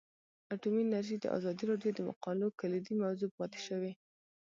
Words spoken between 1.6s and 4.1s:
راډیو د مقالو کلیدي موضوع پاتې شوی.